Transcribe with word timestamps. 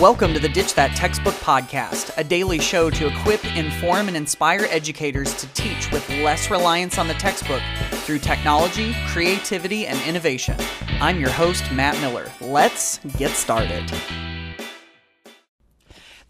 Welcome 0.00 0.32
to 0.32 0.40
the 0.40 0.48
Ditch 0.48 0.72
That 0.76 0.96
Textbook 0.96 1.34
Podcast, 1.34 2.16
a 2.16 2.24
daily 2.24 2.58
show 2.58 2.88
to 2.88 3.08
equip, 3.08 3.44
inform, 3.54 4.08
and 4.08 4.16
inspire 4.16 4.66
educators 4.70 5.34
to 5.34 5.46
teach 5.48 5.92
with 5.92 6.08
less 6.08 6.50
reliance 6.50 6.96
on 6.96 7.06
the 7.06 7.12
textbook 7.12 7.60
through 8.04 8.20
technology, 8.20 8.94
creativity, 9.08 9.86
and 9.86 10.00
innovation. 10.08 10.56
I'm 11.02 11.20
your 11.20 11.28
host, 11.28 11.70
Matt 11.70 12.00
Miller. 12.00 12.32
Let's 12.40 12.96
get 13.18 13.32
started. 13.32 13.92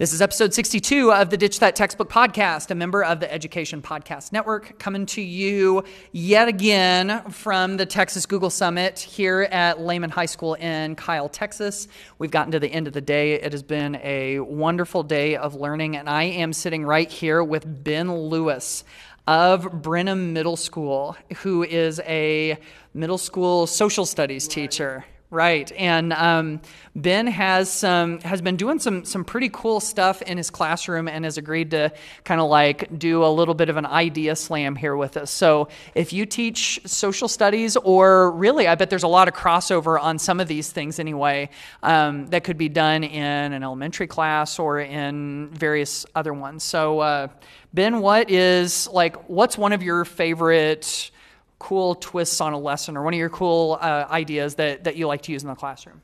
This 0.00 0.14
is 0.14 0.22
episode 0.22 0.54
62 0.54 1.12
of 1.12 1.28
the 1.28 1.36
Ditch 1.36 1.60
That 1.60 1.76
Textbook 1.76 2.08
podcast, 2.08 2.70
a 2.70 2.74
member 2.74 3.04
of 3.04 3.20
the 3.20 3.30
Education 3.30 3.82
Podcast 3.82 4.32
Network, 4.32 4.78
coming 4.78 5.04
to 5.04 5.20
you 5.20 5.84
yet 6.12 6.48
again 6.48 7.22
from 7.30 7.76
the 7.76 7.84
Texas 7.84 8.24
Google 8.24 8.48
Summit 8.48 8.98
here 8.98 9.42
at 9.50 9.78
Lehman 9.78 10.08
High 10.08 10.24
School 10.24 10.54
in 10.54 10.96
Kyle, 10.96 11.28
Texas. 11.28 11.86
We've 12.16 12.30
gotten 12.30 12.50
to 12.52 12.58
the 12.58 12.72
end 12.72 12.86
of 12.86 12.94
the 12.94 13.02
day. 13.02 13.34
It 13.34 13.52
has 13.52 13.62
been 13.62 13.96
a 13.96 14.38
wonderful 14.38 15.02
day 15.02 15.36
of 15.36 15.54
learning, 15.54 15.98
and 15.98 16.08
I 16.08 16.22
am 16.22 16.54
sitting 16.54 16.86
right 16.86 17.10
here 17.10 17.44
with 17.44 17.84
Ben 17.84 18.10
Lewis 18.10 18.84
of 19.26 19.82
Brenham 19.82 20.32
Middle 20.32 20.56
School, 20.56 21.14
who 21.42 21.62
is 21.62 22.00
a 22.06 22.56
middle 22.94 23.18
school 23.18 23.66
social 23.66 24.06
studies 24.06 24.48
teacher. 24.48 25.04
Right, 25.32 25.70
and 25.78 26.12
um, 26.12 26.60
Ben 26.96 27.28
has 27.28 27.72
some 27.72 28.18
has 28.22 28.42
been 28.42 28.56
doing 28.56 28.80
some 28.80 29.04
some 29.04 29.24
pretty 29.24 29.48
cool 29.48 29.78
stuff 29.78 30.22
in 30.22 30.38
his 30.38 30.50
classroom, 30.50 31.06
and 31.06 31.24
has 31.24 31.38
agreed 31.38 31.70
to 31.70 31.92
kind 32.24 32.40
of 32.40 32.50
like 32.50 32.98
do 32.98 33.24
a 33.24 33.30
little 33.30 33.54
bit 33.54 33.68
of 33.68 33.76
an 33.76 33.86
idea 33.86 34.34
slam 34.34 34.74
here 34.74 34.96
with 34.96 35.16
us. 35.16 35.30
So, 35.30 35.68
if 35.94 36.12
you 36.12 36.26
teach 36.26 36.80
social 36.84 37.28
studies, 37.28 37.76
or 37.76 38.32
really, 38.32 38.66
I 38.66 38.74
bet 38.74 38.90
there's 38.90 39.04
a 39.04 39.08
lot 39.08 39.28
of 39.28 39.34
crossover 39.34 40.02
on 40.02 40.18
some 40.18 40.40
of 40.40 40.48
these 40.48 40.72
things 40.72 40.98
anyway, 40.98 41.50
um, 41.84 42.26
that 42.30 42.42
could 42.42 42.58
be 42.58 42.68
done 42.68 43.04
in 43.04 43.52
an 43.52 43.62
elementary 43.62 44.08
class 44.08 44.58
or 44.58 44.80
in 44.80 45.50
various 45.52 46.06
other 46.16 46.34
ones. 46.34 46.64
So, 46.64 46.98
uh, 46.98 47.28
Ben, 47.72 48.00
what 48.00 48.32
is 48.32 48.88
like? 48.88 49.28
What's 49.28 49.56
one 49.56 49.72
of 49.72 49.80
your 49.84 50.04
favorite? 50.04 51.12
Cool 51.60 51.94
twists 51.94 52.40
on 52.40 52.52
a 52.52 52.58
lesson 52.58 52.96
or 52.96 53.04
one 53.04 53.14
of 53.14 53.18
your 53.18 53.28
cool 53.28 53.78
uh, 53.80 54.06
ideas 54.10 54.56
that, 54.56 54.84
that 54.84 54.96
you 54.96 55.06
like 55.06 55.22
to 55.22 55.32
use 55.32 55.44
in 55.44 55.48
the 55.48 55.54
classroom? 55.54 56.00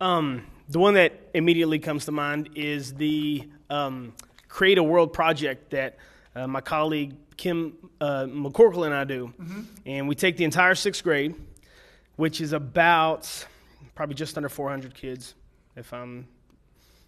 Um, 0.00 0.46
the 0.70 0.78
one 0.78 0.94
that 0.94 1.12
immediately 1.34 1.78
comes 1.78 2.06
to 2.06 2.12
mind 2.12 2.50
is 2.54 2.94
the 2.94 3.46
um, 3.68 4.14
Create 4.48 4.78
a 4.78 4.82
World 4.82 5.12
project 5.12 5.70
that 5.70 5.98
uh, 6.34 6.46
my 6.46 6.60
colleague 6.60 7.14
Kim 7.36 7.74
uh, 8.00 8.26
McCorkle 8.28 8.86
and 8.86 8.94
I 8.94 9.04
do. 9.04 9.32
Mm-hmm. 9.38 9.62
And 9.86 10.08
we 10.08 10.14
take 10.14 10.36
the 10.36 10.44
entire 10.44 10.74
sixth 10.74 11.02
grade, 11.02 11.34
which 12.16 12.40
is 12.40 12.52
about 12.52 13.46
probably 13.94 14.14
just 14.14 14.36
under 14.36 14.48
400 14.48 14.94
kids, 14.94 15.34
if 15.74 15.92
I'm 15.92 16.28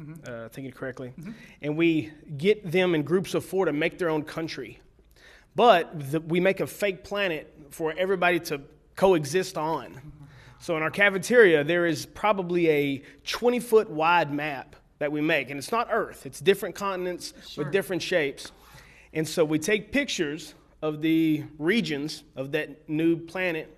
mm-hmm. 0.00 0.14
uh, 0.26 0.48
thinking 0.48 0.72
correctly. 0.72 1.12
Mm-hmm. 1.18 1.32
And 1.62 1.76
we 1.76 2.10
get 2.36 2.70
them 2.70 2.94
in 2.94 3.02
groups 3.02 3.34
of 3.34 3.44
four 3.44 3.66
to 3.66 3.72
make 3.72 3.98
their 3.98 4.10
own 4.10 4.24
country. 4.24 4.80
But 5.54 6.10
the, 6.12 6.20
we 6.20 6.40
make 6.40 6.60
a 6.60 6.66
fake 6.66 7.04
planet 7.04 7.52
for 7.70 7.94
everybody 7.96 8.40
to 8.40 8.60
coexist 8.96 9.58
on. 9.58 10.00
So 10.60 10.76
in 10.76 10.82
our 10.82 10.90
cafeteria, 10.90 11.64
there 11.64 11.86
is 11.86 12.06
probably 12.06 12.68
a 12.70 13.02
20 13.26 13.60
foot 13.60 13.90
wide 13.90 14.32
map 14.32 14.76
that 14.98 15.10
we 15.10 15.20
make, 15.20 15.50
and 15.50 15.58
it's 15.58 15.72
not 15.72 15.88
Earth, 15.90 16.26
it's 16.26 16.38
different 16.38 16.76
continents 16.76 17.34
sure. 17.48 17.64
with 17.64 17.72
different 17.72 18.00
shapes. 18.00 18.52
And 19.12 19.26
so 19.26 19.44
we 19.44 19.58
take 19.58 19.90
pictures 19.90 20.54
of 20.80 21.02
the 21.02 21.44
regions 21.58 22.22
of 22.36 22.52
that 22.52 22.88
new 22.88 23.16
planet 23.16 23.76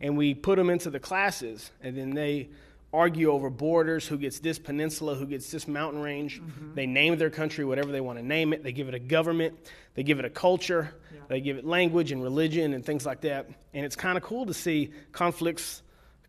and 0.00 0.16
we 0.16 0.34
put 0.34 0.56
them 0.56 0.70
into 0.70 0.90
the 0.90 1.00
classes, 1.00 1.70
and 1.82 1.96
then 1.96 2.10
they 2.10 2.48
argue 2.94 3.30
over 3.30 3.50
borders 3.50 4.06
who 4.06 4.16
gets 4.16 4.38
this 4.38 4.58
peninsula, 4.58 5.14
who 5.14 5.26
gets 5.26 5.50
this 5.50 5.66
mountain 5.66 6.00
range. 6.00 6.40
Mm-hmm. 6.40 6.74
They 6.74 6.86
name 6.86 7.16
their 7.18 7.30
country 7.30 7.64
whatever 7.64 7.90
they 7.90 8.00
want 8.00 8.18
to 8.18 8.24
name 8.24 8.52
it. 8.52 8.62
They 8.62 8.72
give 8.72 8.88
it 8.88 8.94
a 8.94 8.98
government, 8.98 9.54
they 9.94 10.02
give 10.02 10.18
it 10.18 10.24
a 10.24 10.30
culture, 10.30 10.94
yeah. 11.12 11.20
they 11.28 11.40
give 11.40 11.56
it 11.56 11.64
language 11.64 12.12
and 12.12 12.22
religion 12.22 12.72
and 12.72 12.84
things 12.84 13.04
like 13.04 13.22
that. 13.22 13.48
And 13.72 13.84
it's 13.84 13.96
kind 13.96 14.16
of 14.16 14.22
cool 14.22 14.46
to 14.46 14.54
see 14.54 14.92
conflicts 15.12 15.82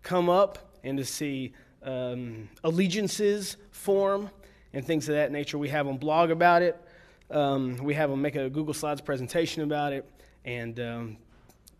come 0.04 0.30
up 0.30 0.80
and 0.84 0.98
to 0.98 1.06
see 1.06 1.54
um, 1.84 2.50
allegiances 2.64 3.58
form 3.72 4.30
and 4.74 4.86
things 4.86 5.08
of 5.08 5.16
that 5.16 5.32
nature. 5.32 5.58
We 5.58 5.70
have 5.70 5.86
them 5.86 5.98
blog 5.98 6.32
about 6.32 6.62
it. 6.62 6.80
Um, 7.32 7.78
we 7.78 7.94
have 7.94 8.10
them 8.10 8.22
make 8.22 8.36
a 8.36 8.50
Google 8.50 8.74
Slides 8.74 9.02
presentation 9.02 9.64
about 9.64 9.94
it. 9.94 10.10
And 10.44 10.80
um, 10.80 11.18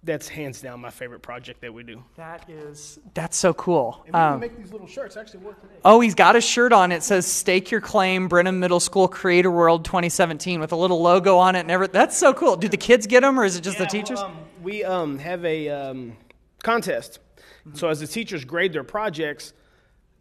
that's 0.06 0.28
hands 0.28 0.62
down 0.62 0.80
my 0.80 0.90
favorite 0.90 1.22
project 1.22 1.62
that 1.62 1.74
we 1.74 1.84
do. 1.84 2.04
That 2.16 2.50
is 2.50 3.00
that's 3.14 3.36
so 3.36 3.54
cool. 3.54 4.04
And 4.06 4.14
we 4.14 4.20
um, 4.20 4.40
make 4.40 4.58
these 4.58 4.72
little 4.72 4.88
shirts 4.88 5.18
actually 5.18 5.40
work 5.40 5.60
today. 5.62 5.76
Oh, 5.84 6.00
he's 6.00 6.16
got 6.16 6.36
a 6.36 6.42
shirt 6.42 6.72
on. 6.72 6.92
It 6.92 7.04
says 7.04 7.26
"Stake 7.26 7.72
Your 7.72 7.82
Claim, 7.82 8.28
Brenham 8.28 8.60
Middle 8.60 8.80
School 8.80 9.08
Create 9.08 9.46
a 9.46 9.52
World 9.52 9.84
2017" 9.84 10.60
with 10.60 10.72
a 10.72 10.76
little 10.76 11.02
logo 11.02 11.38
on 11.38 11.56
it. 11.56 11.62
And 11.62 11.72
every, 11.72 11.88
that's 11.88 12.16
so 12.16 12.34
cool. 12.34 12.56
Do 12.56 12.70
the 12.70 12.78
kids 12.78 13.08
get 13.08 13.22
them, 13.22 13.40
or 13.40 13.44
is 13.44 13.56
it 13.56 13.62
just 13.62 13.80
yeah, 13.80 13.86
the 13.86 13.90
teachers? 13.90 14.20
Well, 14.20 14.28
um, 14.28 14.38
we 14.62 14.84
um, 14.84 15.18
have 15.20 15.44
a 15.44 15.70
um, 15.70 16.18
contest. 16.64 17.20
Mm-hmm. 17.68 17.78
So 17.78 17.90
as 17.90 18.00
the 18.00 18.08
teachers 18.08 18.46
grade 18.46 18.74
their 18.74 18.84
projects, 18.84 19.54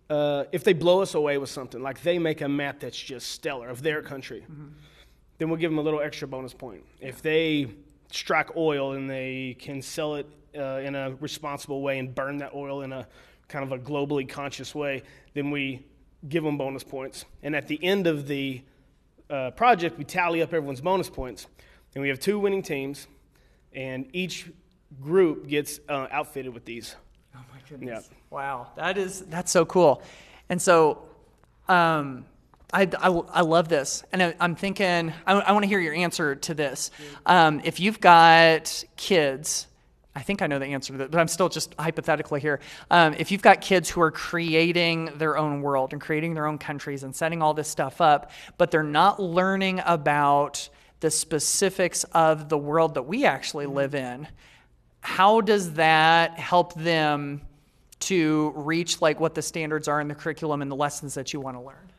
uh, 0.08 0.44
if 0.52 0.64
they 0.64 0.72
blow 0.72 1.02
us 1.02 1.14
away 1.14 1.38
with 1.38 1.50
something, 1.50 1.82
like 1.82 2.02
they 2.02 2.18
make 2.18 2.40
a 2.40 2.48
map 2.48 2.80
that's 2.80 2.98
just 2.98 3.28
stellar 3.28 3.68
of 3.68 3.82
their 3.82 4.02
country, 4.02 4.40
mm-hmm. 4.50 4.68
then 5.38 5.48
we'll 5.48 5.58
give 5.58 5.70
them 5.70 5.78
a 5.78 5.82
little 5.82 6.00
extra 6.00 6.26
bonus 6.26 6.54
point. 6.54 6.84
If 7.00 7.20
they 7.22 7.68
strike 8.14 8.56
oil 8.56 8.92
and 8.92 9.10
they 9.10 9.56
can 9.58 9.82
sell 9.82 10.14
it 10.14 10.26
uh, 10.56 10.80
in 10.82 10.94
a 10.94 11.14
responsible 11.20 11.82
way 11.82 11.98
and 11.98 12.14
burn 12.14 12.38
that 12.38 12.54
oil 12.54 12.82
in 12.82 12.92
a 12.92 13.06
kind 13.48 13.64
of 13.64 13.72
a 13.72 13.78
globally 13.78 14.28
conscious 14.28 14.74
way, 14.74 15.02
then 15.34 15.50
we 15.50 15.84
give 16.28 16.44
them 16.44 16.56
bonus 16.56 16.84
points. 16.84 17.24
And 17.42 17.54
at 17.54 17.66
the 17.66 17.82
end 17.84 18.06
of 18.06 18.26
the 18.26 18.62
uh, 19.28 19.50
project, 19.50 19.98
we 19.98 20.04
tally 20.04 20.42
up 20.42 20.52
everyone's 20.52 20.80
bonus 20.80 21.10
points. 21.10 21.46
And 21.94 22.02
we 22.02 22.08
have 22.08 22.18
two 22.18 22.38
winning 22.38 22.62
teams, 22.62 23.06
and 23.72 24.08
each 24.12 24.50
group 25.00 25.46
gets 25.46 25.80
uh, 25.88 26.08
outfitted 26.10 26.52
with 26.52 26.64
these. 26.64 26.96
Oh 27.36 27.40
my 27.52 27.60
goodness! 27.68 28.08
Yeah. 28.10 28.16
Wow, 28.30 28.72
that 28.76 28.98
is 28.98 29.20
that's 29.22 29.52
so 29.52 29.64
cool. 29.64 30.02
And 30.48 30.60
so, 30.60 31.04
um, 31.68 32.26
I, 32.74 32.88
I, 32.98 33.08
I, 33.08 33.40
love 33.42 33.68
this. 33.68 34.02
And 34.10 34.20
I, 34.20 34.34
am 34.40 34.56
thinking, 34.56 35.12
I, 35.26 35.34
I 35.34 35.52
want 35.52 35.62
to 35.62 35.68
hear 35.68 35.78
your 35.78 35.94
answer 35.94 36.34
to 36.34 36.54
this. 36.54 36.90
Um, 37.24 37.60
if 37.62 37.78
you've 37.78 38.00
got 38.00 38.84
kids, 38.96 39.68
I 40.16 40.22
think 40.22 40.42
I 40.42 40.48
know 40.48 40.58
the 40.58 40.66
answer 40.66 40.92
to 40.92 40.98
that, 40.98 41.12
but 41.12 41.20
I'm 41.20 41.28
still 41.28 41.48
just 41.48 41.72
hypothetically 41.78 42.40
here. 42.40 42.58
Um, 42.90 43.14
if 43.16 43.30
you've 43.30 43.42
got 43.42 43.60
kids 43.60 43.88
who 43.88 44.00
are 44.00 44.10
creating 44.10 45.10
their 45.18 45.38
own 45.38 45.62
world 45.62 45.92
and 45.92 46.02
creating 46.02 46.34
their 46.34 46.46
own 46.46 46.58
countries 46.58 47.04
and 47.04 47.14
setting 47.14 47.42
all 47.42 47.54
this 47.54 47.68
stuff 47.68 48.00
up, 48.00 48.32
but 48.58 48.72
they're 48.72 48.82
not 48.82 49.22
learning 49.22 49.80
about 49.86 50.68
the 50.98 51.12
specifics 51.12 52.02
of 52.12 52.48
the 52.48 52.58
world 52.58 52.94
that 52.94 53.02
we 53.02 53.24
actually 53.24 53.66
live 53.66 53.94
in, 53.94 54.26
how 55.00 55.40
does 55.40 55.74
that 55.74 56.38
help 56.40 56.74
them 56.74 57.40
to 58.00 58.52
reach 58.56 59.00
like 59.00 59.20
what 59.20 59.34
the 59.34 59.42
standards 59.42 59.86
are 59.86 60.00
in 60.00 60.08
the 60.08 60.14
curriculum 60.14 60.60
and 60.60 60.70
the 60.70 60.76
lessons 60.76 61.14
that 61.14 61.32
you 61.32 61.40
want 61.40 61.56
to 61.56 61.60
learn? 61.60 61.93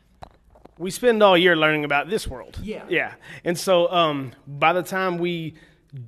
We 0.78 0.90
spend 0.90 1.22
all 1.22 1.36
year 1.36 1.56
learning 1.56 1.84
about 1.84 2.10
this 2.10 2.26
world. 2.26 2.58
Yeah. 2.62 2.84
Yeah. 2.88 3.14
And 3.44 3.58
so 3.58 3.90
um, 3.90 4.32
by 4.46 4.72
the 4.72 4.82
time 4.82 5.18
we 5.18 5.54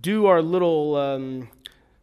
do 0.01 0.27
our 0.27 0.43
little 0.43 0.97
um, 0.97 1.49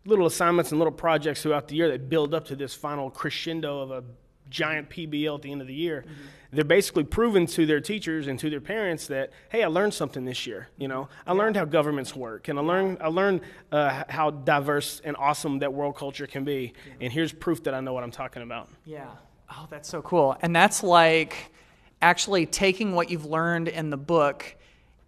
little 0.06 0.26
assignments 0.26 0.72
and 0.72 0.80
little 0.80 0.94
projects 0.94 1.42
throughout 1.42 1.68
the 1.68 1.76
year 1.76 1.90
that 1.90 2.10
build 2.10 2.34
up 2.34 2.46
to 2.46 2.56
this 2.56 2.74
final 2.74 3.10
crescendo 3.10 3.80
of 3.82 3.92
a 3.92 4.04
giant 4.50 4.90
PBL 4.90 5.36
at 5.36 5.42
the 5.42 5.52
end 5.52 5.62
of 5.62 5.68
the 5.68 5.74
year, 5.74 6.04
mm-hmm. 6.06 6.22
they're 6.52 6.64
basically 6.64 7.04
proven 7.04 7.46
to 7.48 7.66
their 7.66 7.82
teachers 7.82 8.28
and 8.28 8.40
to 8.40 8.50
their 8.50 8.62
parents 8.62 9.08
that 9.08 9.32
hey, 9.50 9.64
I 9.64 9.68
learned 9.68 9.94
something 9.94 10.26
this 10.26 10.48
year. 10.48 10.70
You 10.78 10.88
know, 10.88 11.10
I 11.26 11.34
yeah. 11.34 11.40
learned 11.40 11.58
how 11.58 11.66
governments 11.66 12.16
work, 12.16 12.48
and 12.48 12.58
I 12.58 12.62
learned 12.62 12.98
I 13.02 13.08
learned 13.08 13.42
uh, 13.72 14.04
how 14.10 14.32
diverse 14.32 15.02
and 15.04 15.16
awesome 15.18 15.60
that 15.60 15.74
world 15.74 15.96
culture 15.96 16.28
can 16.28 16.44
be. 16.44 16.74
Yeah. 16.88 16.94
And 17.02 17.14
here's 17.14 17.34
proof 17.34 17.64
that 17.64 17.74
I 17.74 17.80
know 17.80 17.94
what 17.94 18.04
I'm 18.04 18.12
talking 18.12 18.42
about. 18.42 18.70
Yeah. 18.86 19.08
Oh, 19.52 19.68
that's 19.70 19.90
so 19.90 20.02
cool. 20.02 20.36
And 20.42 20.56
that's 20.56 20.84
like 20.84 21.52
actually 22.06 22.46
taking 22.46 22.94
what 22.94 23.10
you've 23.10 23.26
learned 23.26 23.68
in 23.68 23.90
the 23.90 23.98
book 23.98 24.56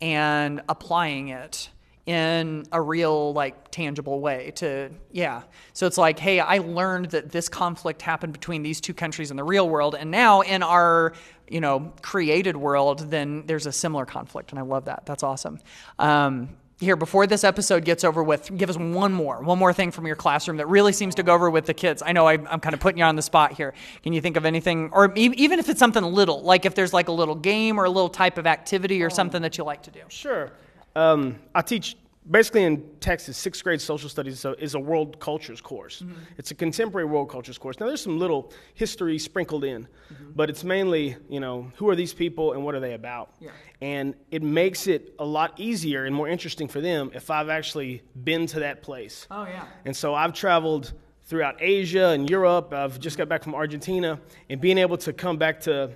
and 0.02 0.62
applying 0.68 1.28
it 1.28 1.70
in 2.08 2.66
a 2.72 2.82
real 2.82 3.34
like 3.34 3.70
tangible 3.70 4.20
way 4.20 4.52
to 4.56 4.90
yeah. 5.12 5.44
So 5.74 5.86
it's 5.86 5.98
like 5.98 6.18
hey 6.18 6.40
i 6.40 6.58
learned 6.58 7.12
that 7.12 7.30
this 7.30 7.50
conflict 7.50 8.02
happened 8.02 8.34
between 8.34 8.64
these 8.64 8.82
two 8.82 8.96
countries 8.96 9.30
in 9.30 9.38
the 9.38 9.44
real 9.44 9.70
world 9.70 9.94
and 9.94 10.10
now 10.10 10.42
in 10.42 10.64
our 10.64 11.14
you 11.48 11.62
know 11.62 11.94
created 12.02 12.58
world 12.58 13.12
then 13.12 13.46
there's 13.46 13.68
a 13.68 13.72
similar 13.72 14.06
conflict 14.06 14.52
and 14.52 14.58
i 14.58 14.64
love 14.64 14.86
that. 14.86 15.06
That's 15.06 15.22
awesome. 15.22 15.60
Um, 16.00 16.50
here 16.80 16.96
before 16.96 17.26
this 17.26 17.44
episode 17.44 17.86
gets 17.86 18.04
over 18.04 18.22
with 18.22 18.56
give 18.56 18.70
us 18.70 18.78
one 18.78 19.12
more 19.12 19.42
one 19.42 19.58
more 19.58 19.74
thing 19.74 19.92
from 19.92 20.06
your 20.06 20.16
classroom 20.16 20.58
that 20.58 20.68
really 20.68 20.94
seems 20.94 21.16
to 21.16 21.24
go 21.24 21.34
over 21.34 21.50
with 21.50 21.66
the 21.66 21.74
kids 21.74 22.04
i 22.06 22.12
know 22.12 22.28
I, 22.28 22.34
am 22.34 22.60
kind 22.60 22.74
of 22.74 22.80
putting 22.80 23.00
you 23.00 23.04
on 23.04 23.16
the 23.16 23.22
spot 23.22 23.54
here 23.54 23.74
can 24.04 24.14
you 24.14 24.22
think 24.22 24.38
of 24.38 24.46
anything 24.46 24.90
or 24.94 25.12
even 25.16 25.60
if 25.60 25.70
it's 25.70 25.80
something 25.80 26.04
little 26.04 26.42
like 26.42 26.66
if 26.66 26.76
there's 26.76 26.94
like 26.94 27.08
a 27.08 27.12
little 27.12 27.36
game 27.36 27.80
or 27.80 27.86
a 27.86 27.90
little 27.90 28.10
type 28.10 28.38
of 28.38 28.46
activity 28.46 29.02
or 29.02 29.10
something 29.10 29.42
that 29.42 29.58
you 29.58 29.64
like 29.64 29.84
to 29.84 29.92
do 29.92 30.02
sure 30.10 30.52
um, 30.96 31.40
i 31.56 31.62
teach 31.62 31.96
basically 32.30 32.64
in 32.64 32.84
Texas, 33.00 33.38
sixth 33.38 33.64
grade 33.64 33.82
social 33.82 34.10
studies 34.10 34.34
is 34.34 34.46
a, 34.46 34.64
is 34.64 34.74
a 34.76 34.80
world 34.80 35.20
cultures 35.20 35.62
course. 35.62 36.02
Mm-hmm. 36.02 36.14
It's 36.38 36.52
a 36.52 36.56
contemporary 36.56 37.06
world 37.06 37.30
cultures 37.30 37.58
course. 37.58 37.80
Now, 37.80 37.88
there's 37.88 38.02
some 38.02 38.20
little 38.20 38.52
history 38.74 39.18
sprinkled 39.18 39.64
in, 39.64 39.88
mm-hmm. 40.14 40.17
But 40.38 40.52
it's 40.52 40.64
mainly, 40.64 41.18
you 41.28 41.40
know, 41.40 41.72
who 41.78 41.90
are 41.90 41.96
these 41.96 42.14
people 42.14 42.54
and 42.54 42.64
what 42.64 42.76
are 42.76 42.80
they 42.80 42.94
about? 42.94 43.34
Yeah. 43.40 43.50
And 43.82 44.14
it 44.30 44.44
makes 44.44 44.86
it 44.86 45.16
a 45.18 45.26
lot 45.26 45.60
easier 45.60 46.06
and 46.06 46.16
more 46.16 46.30
interesting 46.30 46.68
for 46.68 46.80
them 46.80 47.10
if 47.16 47.32
I've 47.32 47.50
actually 47.50 48.04
been 48.24 48.46
to 48.48 48.60
that 48.60 48.84
place. 48.84 49.26
Oh, 49.32 49.46
yeah. 49.46 49.66
And 49.84 49.96
so 49.96 50.14
I've 50.14 50.34
traveled 50.34 50.94
throughout 51.26 51.56
Asia 51.60 52.10
and 52.10 52.30
Europe. 52.30 52.72
I've 52.72 53.00
just 53.00 53.18
got 53.18 53.28
back 53.28 53.44
from 53.44 53.56
Argentina, 53.56 54.20
and 54.50 54.62
being 54.62 54.78
able 54.78 54.98
to 54.98 55.12
come 55.12 55.38
back 55.38 55.60
to, 55.62 55.92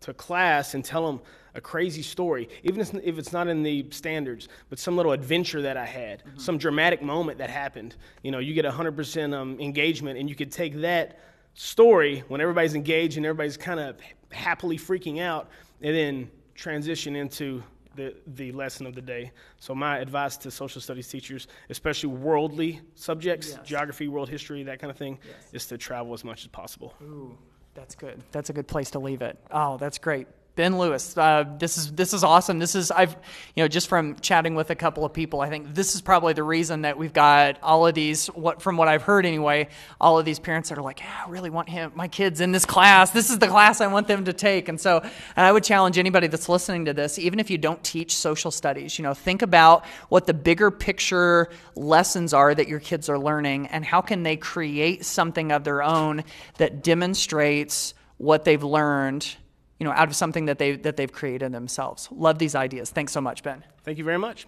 to 0.00 0.12
class 0.12 0.74
and 0.74 0.84
tell 0.84 1.06
them 1.06 1.20
a 1.54 1.60
crazy 1.60 2.02
story, 2.02 2.50
even 2.64 2.80
if 2.80 3.18
it's 3.18 3.32
not 3.32 3.48
in 3.48 3.62
the 3.62 3.86
standards, 3.90 4.48
but 4.68 4.78
some 4.78 4.94
little 4.94 5.12
adventure 5.12 5.62
that 5.62 5.78
I 5.78 5.86
had, 5.86 6.22
mm-hmm. 6.22 6.38
some 6.38 6.58
dramatic 6.58 7.00
moment 7.00 7.38
that 7.38 7.48
happened. 7.48 7.96
You 8.22 8.30
know, 8.30 8.40
you 8.40 8.52
get 8.52 8.66
100% 8.66 9.34
um, 9.34 9.58
engagement, 9.58 10.18
and 10.18 10.28
you 10.28 10.36
could 10.36 10.52
take 10.52 10.82
that 10.82 11.18
story 11.56 12.22
when 12.28 12.40
everybody's 12.40 12.74
engaged 12.74 13.16
and 13.16 13.26
everybody's 13.26 13.56
kind 13.56 13.80
of 13.80 13.96
happily 14.30 14.78
freaking 14.78 15.20
out, 15.20 15.48
and 15.82 15.94
then 15.94 16.30
transition 16.54 17.16
into 17.16 17.62
the, 17.96 18.14
the 18.34 18.52
lesson 18.52 18.86
of 18.86 18.94
the 18.94 19.00
day. 19.00 19.32
So, 19.58 19.74
my 19.74 19.98
advice 19.98 20.36
to 20.38 20.50
social 20.50 20.80
studies 20.80 21.08
teachers, 21.08 21.48
especially 21.70 22.10
worldly 22.10 22.80
subjects, 22.94 23.50
yes. 23.50 23.66
geography, 23.66 24.06
world 24.06 24.28
history, 24.28 24.62
that 24.64 24.78
kind 24.78 24.90
of 24.90 24.96
thing, 24.96 25.18
yes. 25.26 25.50
is 25.52 25.66
to 25.68 25.78
travel 25.78 26.12
as 26.12 26.22
much 26.22 26.42
as 26.42 26.48
possible. 26.48 26.94
Ooh, 27.02 27.36
that's 27.74 27.94
good. 27.94 28.22
That's 28.32 28.50
a 28.50 28.52
good 28.52 28.68
place 28.68 28.90
to 28.90 28.98
leave 28.98 29.22
it. 29.22 29.38
Oh, 29.50 29.78
that's 29.78 29.98
great. 29.98 30.28
Ben 30.56 30.78
Lewis, 30.78 31.14
uh, 31.18 31.44
this 31.58 31.76
is 31.76 31.92
this 31.92 32.14
is 32.14 32.24
awesome. 32.24 32.58
This 32.58 32.74
is 32.74 32.90
I've 32.90 33.14
you 33.54 33.62
know 33.62 33.68
just 33.68 33.88
from 33.88 34.16
chatting 34.20 34.54
with 34.54 34.70
a 34.70 34.74
couple 34.74 35.04
of 35.04 35.12
people, 35.12 35.42
I 35.42 35.50
think 35.50 35.74
this 35.74 35.94
is 35.94 36.00
probably 36.00 36.32
the 36.32 36.42
reason 36.42 36.80
that 36.82 36.96
we've 36.96 37.12
got 37.12 37.58
all 37.62 37.86
of 37.86 37.94
these. 37.94 38.28
What 38.28 38.62
from 38.62 38.78
what 38.78 38.88
I've 38.88 39.02
heard 39.02 39.26
anyway, 39.26 39.68
all 40.00 40.18
of 40.18 40.24
these 40.24 40.38
parents 40.38 40.70
that 40.70 40.78
are 40.78 40.82
like, 40.82 41.00
yeah, 41.00 41.24
I 41.26 41.28
really 41.28 41.50
want 41.50 41.68
him, 41.68 41.92
my 41.94 42.08
kids 42.08 42.40
in 42.40 42.52
this 42.52 42.64
class. 42.64 43.10
This 43.10 43.28
is 43.28 43.38
the 43.38 43.48
class 43.48 43.82
I 43.82 43.86
want 43.88 44.08
them 44.08 44.24
to 44.24 44.32
take. 44.32 44.70
And 44.70 44.80
so, 44.80 45.04
I 45.36 45.52
would 45.52 45.62
challenge 45.62 45.98
anybody 45.98 46.26
that's 46.26 46.48
listening 46.48 46.86
to 46.86 46.94
this, 46.94 47.18
even 47.18 47.38
if 47.38 47.50
you 47.50 47.58
don't 47.58 47.84
teach 47.84 48.16
social 48.16 48.50
studies, 48.50 48.98
you 48.98 49.02
know, 49.02 49.12
think 49.12 49.42
about 49.42 49.84
what 50.08 50.26
the 50.26 50.34
bigger 50.34 50.70
picture 50.70 51.50
lessons 51.74 52.32
are 52.32 52.54
that 52.54 52.66
your 52.66 52.80
kids 52.80 53.10
are 53.10 53.18
learning, 53.18 53.66
and 53.66 53.84
how 53.84 54.00
can 54.00 54.22
they 54.22 54.38
create 54.38 55.04
something 55.04 55.52
of 55.52 55.64
their 55.64 55.82
own 55.82 56.24
that 56.56 56.82
demonstrates 56.82 57.92
what 58.16 58.44
they've 58.44 58.64
learned 58.64 59.36
you 59.78 59.84
know, 59.84 59.92
out 59.92 60.08
of 60.08 60.16
something 60.16 60.46
that 60.46 60.58
they 60.58 60.76
that 60.76 60.96
they've 60.96 61.12
created 61.12 61.52
themselves. 61.52 62.08
Love 62.10 62.38
these 62.38 62.54
ideas. 62.54 62.90
Thanks 62.90 63.12
so 63.12 63.20
much, 63.20 63.42
Ben. 63.42 63.64
Thank 63.84 63.98
you 63.98 64.04
very 64.04 64.18
much. 64.18 64.46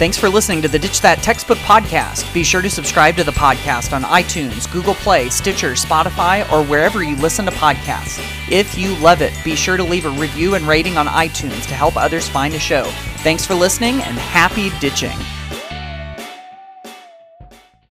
Thanks 0.00 0.16
for 0.16 0.30
listening 0.30 0.62
to 0.62 0.68
the 0.68 0.78
Ditch 0.78 1.02
That 1.02 1.18
Textbook 1.18 1.58
podcast. 1.58 2.32
Be 2.32 2.42
sure 2.42 2.62
to 2.62 2.70
subscribe 2.70 3.16
to 3.16 3.24
the 3.24 3.32
podcast 3.32 3.92
on 3.92 4.02
iTunes, 4.02 4.70
Google 4.72 4.94
Play, 4.94 5.28
Stitcher, 5.28 5.72
Spotify, 5.72 6.50
or 6.50 6.64
wherever 6.64 7.02
you 7.02 7.16
listen 7.16 7.44
to 7.44 7.50
podcasts. 7.50 8.18
If 8.50 8.78
you 8.78 8.96
love 8.96 9.20
it, 9.20 9.34
be 9.44 9.54
sure 9.54 9.76
to 9.76 9.84
leave 9.84 10.06
a 10.06 10.10
review 10.10 10.54
and 10.54 10.66
rating 10.66 10.96
on 10.96 11.06
iTunes 11.06 11.66
to 11.66 11.74
help 11.74 11.98
others 11.98 12.30
find 12.30 12.54
the 12.54 12.58
show. 12.58 12.84
Thanks 13.18 13.44
for 13.44 13.54
listening 13.54 13.96
and 13.96 14.16
happy 14.16 14.70
ditching. 14.80 15.18